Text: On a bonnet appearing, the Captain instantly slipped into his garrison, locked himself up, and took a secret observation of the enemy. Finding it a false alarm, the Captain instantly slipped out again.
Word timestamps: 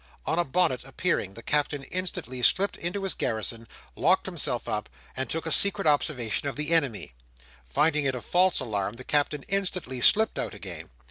On 0.25 0.39
a 0.39 0.43
bonnet 0.43 0.83
appearing, 0.83 1.35
the 1.35 1.43
Captain 1.43 1.83
instantly 1.83 2.41
slipped 2.41 2.75
into 2.75 3.03
his 3.03 3.13
garrison, 3.13 3.67
locked 3.95 4.25
himself 4.25 4.67
up, 4.67 4.89
and 5.15 5.29
took 5.29 5.45
a 5.45 5.51
secret 5.51 5.85
observation 5.85 6.49
of 6.49 6.55
the 6.55 6.71
enemy. 6.71 7.11
Finding 7.65 8.05
it 8.05 8.15
a 8.15 8.21
false 8.23 8.59
alarm, 8.59 8.95
the 8.95 9.03
Captain 9.03 9.43
instantly 9.43 10.01
slipped 10.01 10.39
out 10.39 10.55
again. 10.55 10.89